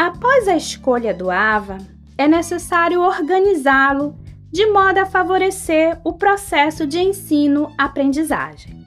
Após 0.00 0.48
a 0.48 0.56
escolha 0.56 1.12
do 1.12 1.30
AVA, 1.30 1.76
é 2.16 2.26
necessário 2.26 3.02
organizá-lo 3.02 4.18
de 4.50 4.64
modo 4.64 4.96
a 4.96 5.04
favorecer 5.04 6.00
o 6.02 6.14
processo 6.14 6.86
de 6.86 6.98
ensino-aprendizagem. 6.98 8.82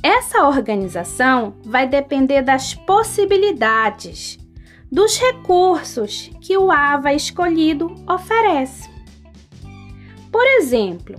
Essa 0.00 0.46
organização 0.46 1.56
vai 1.64 1.84
depender 1.88 2.42
das 2.42 2.74
possibilidades, 2.74 4.38
dos 4.88 5.18
recursos 5.18 6.30
que 6.40 6.56
o 6.56 6.70
AVA 6.70 7.12
escolhido 7.12 7.92
oferece. 8.08 8.88
Por 10.30 10.46
exemplo, 10.46 11.16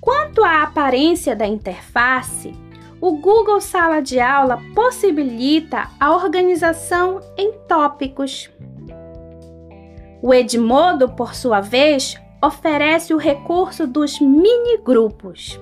quanto 0.00 0.44
à 0.44 0.62
aparência 0.62 1.34
da 1.34 1.44
interface, 1.44 2.52
o 3.00 3.16
Google 3.16 3.60
Sala 3.60 4.00
de 4.00 4.20
Aula 4.20 4.60
possibilita 4.74 5.88
a 5.98 6.14
organização 6.14 7.20
em 7.36 7.52
tópicos. 7.66 8.50
O 10.22 10.34
Edmodo, 10.34 11.08
por 11.08 11.34
sua 11.34 11.60
vez, 11.60 12.20
oferece 12.44 13.14
o 13.14 13.16
recurso 13.16 13.86
dos 13.86 14.20
mini-grupos. 14.20 15.58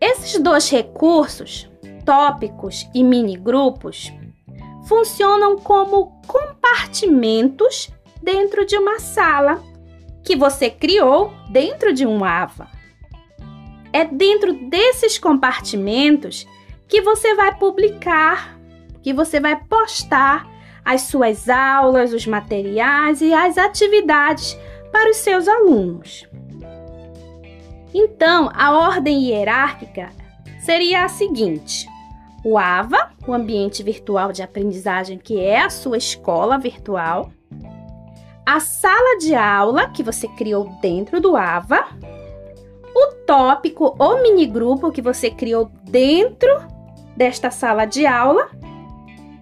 Esses 0.00 0.40
dois 0.40 0.70
recursos, 0.70 1.68
tópicos 2.04 2.88
e 2.94 3.02
mini-grupos, 3.02 4.12
funcionam 4.84 5.56
como 5.56 6.20
compartimentos 6.26 7.92
dentro 8.22 8.64
de 8.64 8.76
uma 8.78 9.00
sala 9.00 9.62
que 10.22 10.36
você 10.36 10.70
criou 10.70 11.32
dentro 11.50 11.92
de 11.92 12.06
um 12.06 12.24
AVA. 12.24 12.79
É 13.92 14.04
dentro 14.04 14.52
desses 14.68 15.18
compartimentos 15.18 16.46
que 16.88 17.00
você 17.00 17.34
vai 17.34 17.56
publicar, 17.56 18.58
que 19.02 19.12
você 19.12 19.40
vai 19.40 19.56
postar 19.64 20.48
as 20.84 21.02
suas 21.02 21.48
aulas, 21.48 22.12
os 22.12 22.26
materiais 22.26 23.20
e 23.20 23.32
as 23.32 23.58
atividades 23.58 24.58
para 24.90 25.10
os 25.10 25.18
seus 25.18 25.46
alunos. 25.46 26.26
Então, 27.92 28.50
a 28.54 28.72
ordem 28.72 29.28
hierárquica 29.28 30.10
seria 30.60 31.04
a 31.04 31.08
seguinte: 31.08 31.88
o 32.44 32.56
AVA, 32.56 33.10
o 33.26 33.32
ambiente 33.32 33.82
virtual 33.82 34.32
de 34.32 34.42
aprendizagem, 34.42 35.18
que 35.18 35.40
é 35.40 35.60
a 35.60 35.70
sua 35.70 35.98
escola 35.98 36.58
virtual, 36.58 37.32
a 38.46 38.60
sala 38.60 39.18
de 39.18 39.34
aula 39.34 39.88
que 39.90 40.02
você 40.02 40.26
criou 40.28 40.68
dentro 40.80 41.20
do 41.20 41.36
AVA, 41.36 41.86
o 42.94 43.14
tópico 43.26 43.94
ou 43.98 44.22
mini 44.22 44.46
grupo 44.46 44.90
que 44.90 45.02
você 45.02 45.30
criou 45.30 45.70
dentro 45.84 46.50
desta 47.16 47.50
sala 47.50 47.84
de 47.84 48.06
aula. 48.06 48.48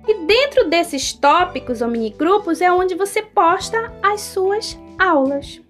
E 0.06 0.14
dentro 0.24 0.68
desses 0.68 1.12
tópicos 1.12 1.82
ou 1.82 1.88
mini 1.88 2.10
grupos 2.10 2.60
é 2.60 2.72
onde 2.72 2.94
você 2.94 3.22
posta 3.22 3.92
as 4.02 4.22
suas 4.22 4.78
aulas. 4.98 5.60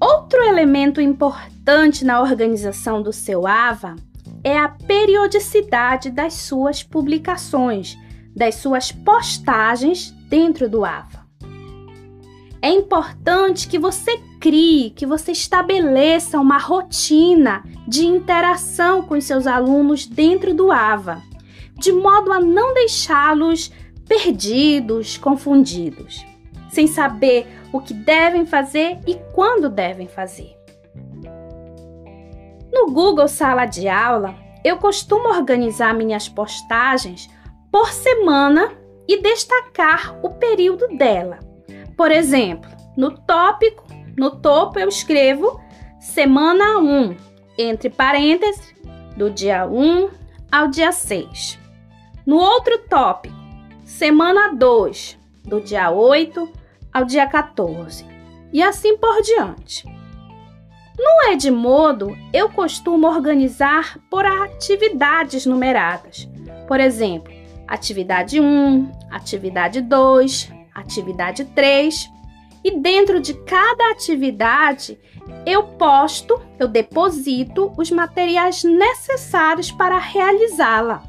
Outro 0.00 0.42
elemento 0.42 1.00
importante 1.00 2.04
na 2.04 2.20
organização 2.22 3.02
do 3.02 3.12
seu 3.12 3.46
AVA 3.46 3.96
é 4.48 4.56
a 4.56 4.68
periodicidade 4.70 6.10
das 6.10 6.32
suas 6.32 6.82
publicações, 6.82 7.98
das 8.34 8.54
suas 8.54 8.90
postagens 8.90 10.10
dentro 10.26 10.70
do 10.70 10.86
AVA. 10.86 11.26
É 12.62 12.70
importante 12.70 13.68
que 13.68 13.78
você 13.78 14.18
crie, 14.40 14.90
que 14.96 15.04
você 15.04 15.32
estabeleça 15.32 16.40
uma 16.40 16.56
rotina 16.56 17.62
de 17.86 18.06
interação 18.06 19.02
com 19.02 19.20
seus 19.20 19.46
alunos 19.46 20.06
dentro 20.06 20.54
do 20.54 20.72
AVA, 20.72 21.22
de 21.74 21.92
modo 21.92 22.32
a 22.32 22.40
não 22.40 22.72
deixá-los 22.72 23.70
perdidos, 24.08 25.18
confundidos, 25.18 26.24
sem 26.70 26.86
saber 26.86 27.46
o 27.70 27.80
que 27.80 27.92
devem 27.92 28.46
fazer 28.46 28.98
e 29.06 29.14
quando 29.34 29.68
devem 29.68 30.08
fazer. 30.08 30.56
No 32.88 32.94
Google 32.94 33.28
Sala 33.28 33.66
de 33.66 33.86
Aula, 33.86 34.34
eu 34.64 34.78
costumo 34.78 35.28
organizar 35.28 35.92
minhas 35.92 36.26
postagens 36.26 37.28
por 37.70 37.92
semana 37.92 38.72
e 39.06 39.20
destacar 39.20 40.18
o 40.22 40.30
período 40.30 40.88
dela. 40.96 41.38
Por 41.94 42.10
exemplo, 42.10 42.70
no 42.96 43.10
tópico, 43.10 43.84
no 44.16 44.30
topo 44.40 44.78
eu 44.78 44.88
escrevo 44.88 45.60
semana 46.00 46.78
1, 46.78 47.14
entre 47.58 47.90
parênteses, 47.90 48.74
do 49.18 49.28
dia 49.28 49.66
1 49.66 50.08
ao 50.50 50.68
dia 50.68 50.90
6. 50.90 51.58
No 52.24 52.36
outro 52.36 52.78
tópico, 52.88 53.36
semana 53.84 54.54
2, 54.54 55.18
do 55.44 55.60
dia 55.60 55.90
8 55.90 56.50
ao 56.90 57.04
dia 57.04 57.26
14. 57.26 58.06
E 58.50 58.62
assim 58.62 58.96
por 58.96 59.20
diante. 59.20 59.97
No 60.98 61.32
Edmodo, 61.32 62.18
eu 62.32 62.48
costumo 62.48 63.06
organizar 63.06 63.98
por 64.10 64.26
atividades 64.26 65.46
numeradas. 65.46 66.28
Por 66.66 66.80
exemplo, 66.80 67.32
atividade 67.68 68.40
1, 68.40 68.90
atividade 69.08 69.80
2, 69.80 70.52
atividade 70.74 71.44
3. 71.44 72.10
E 72.64 72.76
dentro 72.76 73.20
de 73.20 73.34
cada 73.34 73.92
atividade, 73.92 74.98
eu 75.46 75.62
posto, 75.62 76.40
eu 76.58 76.66
deposito 76.66 77.72
os 77.78 77.90
materiais 77.92 78.64
necessários 78.64 79.70
para 79.70 79.96
realizá-la. 79.98 81.04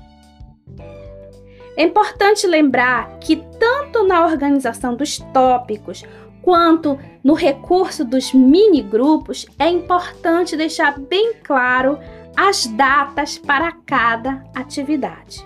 É 1.75 1.83
importante 1.83 2.45
lembrar 2.45 3.17
que, 3.19 3.37
tanto 3.57 4.03
na 4.05 4.25
organização 4.25 4.95
dos 4.95 5.17
tópicos 5.33 6.03
quanto 6.49 6.97
no 7.23 7.35
recurso 7.35 8.03
dos 8.03 8.33
mini 8.33 8.81
grupos, 8.81 9.45
é 9.59 9.69
importante 9.69 10.57
deixar 10.57 10.97
bem 10.97 11.35
claro 11.43 11.99
as 12.35 12.65
datas 12.65 13.37
para 13.37 13.71
cada 13.71 14.43
atividade. 14.55 15.45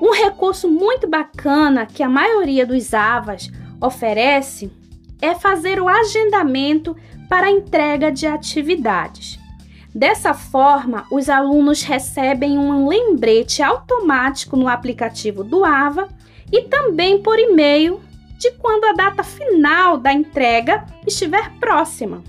Um 0.00 0.12
recurso 0.12 0.66
muito 0.66 1.06
bacana 1.06 1.84
que 1.84 2.02
a 2.02 2.08
maioria 2.08 2.64
dos 2.64 2.94
AVAs 2.94 3.50
oferece 3.82 4.72
é 5.20 5.34
fazer 5.34 5.78
o 5.78 5.90
agendamento 5.90 6.96
para 7.28 7.50
entrega 7.50 8.10
de 8.10 8.26
atividades. 8.26 9.38
Dessa 9.94 10.32
forma, 10.32 11.04
os 11.10 11.28
alunos 11.28 11.82
recebem 11.82 12.56
um 12.56 12.88
lembrete 12.88 13.62
automático 13.62 14.56
no 14.56 14.68
aplicativo 14.68 15.44
do 15.44 15.66
AVA 15.66 16.08
e 16.50 16.62
também 16.62 17.22
por 17.22 17.38
e-mail 17.38 18.00
de 18.38 18.50
quando 18.52 18.84
a 18.84 18.92
data 18.92 19.22
final 19.22 19.96
da 19.96 20.12
entrega 20.12 20.84
estiver 21.06 21.50
próxima. 21.58 22.22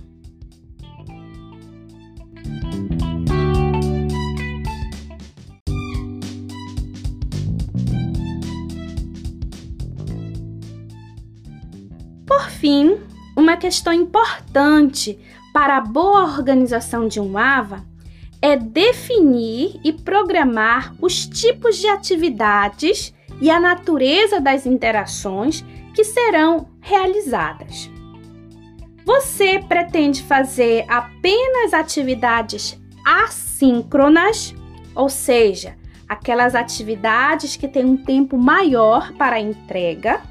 Por 12.26 12.50
fim, 12.50 12.98
uma 13.36 13.58
questão 13.58 13.94
importante 13.94 15.20
para 15.54 15.78
a 15.78 15.82
boa 15.82 16.24
organização 16.24 17.08
de 17.08 17.20
um 17.20 17.38
AVA 17.38 17.86
é 18.42 18.56
definir 18.58 19.80
e 19.84 19.94
programar 19.94 20.94
os 21.02 21.26
tipos 21.26 21.78
de 21.78 21.88
atividades 21.88 23.14
e 23.42 23.50
a 23.50 23.60
natureza 23.60 24.40
das 24.40 24.66
interações 24.66 25.64
que 25.96 26.04
serão 26.04 26.68
realizadas. 26.82 27.90
Você 29.06 29.60
pretende 29.60 30.22
fazer 30.24 30.86
apenas 30.90 31.74
atividades 31.74 32.80
assíncronas, 33.06 34.54
ou 34.94 35.10
seja, 35.10 35.78
aquelas 36.08 36.54
atividades 36.54 37.56
que 37.56 37.68
têm 37.68 37.86
um 37.86 37.98
tempo 37.98 38.38
maior 38.38 39.14
para 39.14 39.40
entrega, 39.40 40.22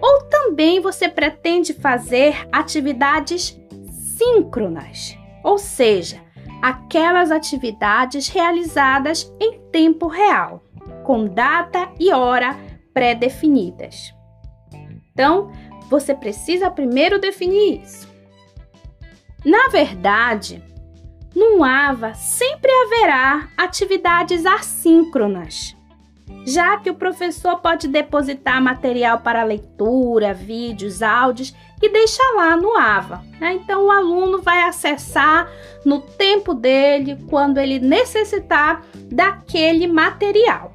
ou 0.00 0.24
também 0.24 0.80
você 0.80 1.08
pretende 1.08 1.72
fazer 1.72 2.48
atividades 2.50 3.58
síncronas, 4.18 5.16
ou 5.44 5.58
seja, 5.58 6.20
aquelas 6.60 7.30
atividades 7.30 8.28
realizadas 8.28 9.30
em 9.38 9.60
tempo 9.70 10.08
real, 10.08 10.62
com 11.04 11.26
data 11.26 11.90
e 11.98 12.12
hora 12.12 12.56
pré-definidas. 12.92 14.19
Então, 15.12 15.52
você 15.88 16.14
precisa 16.14 16.70
primeiro 16.70 17.18
definir 17.18 17.82
isso. 17.82 18.08
Na 19.44 19.68
verdade, 19.68 20.62
no 21.34 21.64
AVA 21.64 22.14
sempre 22.14 22.70
haverá 22.70 23.48
atividades 23.56 24.44
assíncronas. 24.46 25.76
já 26.46 26.76
que 26.78 26.90
o 26.90 26.94
professor 26.94 27.58
pode 27.58 27.88
depositar 27.88 28.62
material 28.62 29.20
para 29.20 29.44
leitura, 29.44 30.32
vídeos, 30.32 31.02
áudios 31.02 31.54
e 31.82 31.88
deixar 31.88 32.32
lá 32.34 32.56
no 32.56 32.76
AVA. 32.76 33.22
Né? 33.40 33.54
Então, 33.54 33.86
o 33.86 33.90
aluno 33.90 34.40
vai 34.40 34.62
acessar 34.62 35.50
no 35.84 36.00
tempo 36.00 36.54
dele, 36.54 37.18
quando 37.28 37.58
ele 37.58 37.78
necessitar 37.78 38.82
daquele 39.10 39.86
material. 39.86 40.69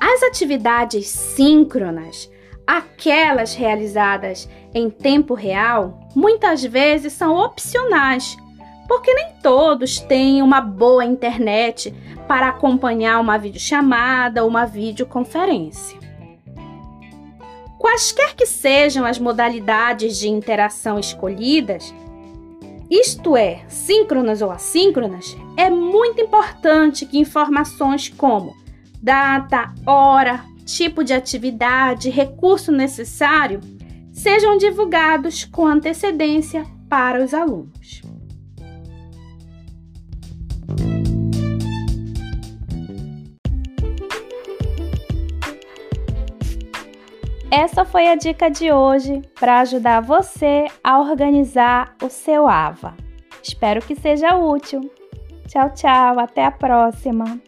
As 0.00 0.22
atividades 0.22 1.06
síncronas, 1.08 2.30
aquelas 2.66 3.54
realizadas 3.54 4.48
em 4.74 4.90
tempo 4.90 5.34
real, 5.34 6.00
muitas 6.14 6.62
vezes 6.62 7.12
são 7.12 7.36
opcionais, 7.36 8.36
porque 8.86 9.12
nem 9.14 9.32
todos 9.42 9.98
têm 9.98 10.42
uma 10.42 10.60
boa 10.60 11.04
internet 11.04 11.94
para 12.28 12.48
acompanhar 12.48 13.20
uma 13.20 13.38
videochamada 13.38 14.42
ou 14.42 14.48
uma 14.48 14.66
videoconferência. 14.66 15.98
Quaisquer 17.78 18.34
que 18.34 18.46
sejam 18.46 19.04
as 19.04 19.18
modalidades 19.18 20.18
de 20.18 20.28
interação 20.28 20.98
escolhidas, 20.98 21.94
isto 22.90 23.36
é, 23.36 23.64
síncronas 23.68 24.42
ou 24.42 24.50
assíncronas, 24.50 25.36
é 25.56 25.70
muito 25.70 26.20
importante 26.20 27.06
que 27.06 27.18
informações 27.18 28.08
como 28.08 28.65
data, 29.06 29.72
hora, 29.86 30.44
tipo 30.64 31.04
de 31.04 31.14
atividade, 31.14 32.10
recurso 32.10 32.72
necessário 32.72 33.60
sejam 34.12 34.56
divulgados 34.56 35.44
com 35.44 35.64
antecedência 35.64 36.66
para 36.88 37.22
os 37.22 37.32
alunos. 37.32 38.02
Essa 47.48 47.84
foi 47.84 48.08
a 48.08 48.16
dica 48.16 48.50
de 48.50 48.72
hoje 48.72 49.22
para 49.38 49.60
ajudar 49.60 50.00
você 50.00 50.66
a 50.82 50.98
organizar 50.98 51.94
o 52.02 52.08
seu 52.08 52.48
AVA. 52.48 52.94
Espero 53.40 53.80
que 53.80 53.94
seja 53.94 54.34
útil. 54.34 54.90
Tchau, 55.46 55.72
tchau, 55.72 56.18
até 56.18 56.44
a 56.44 56.50
próxima! 56.50 57.40